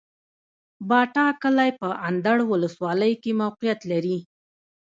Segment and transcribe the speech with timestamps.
[0.89, 4.17] باټا کلی په اندړ ولسوالۍ کي موقعيت لري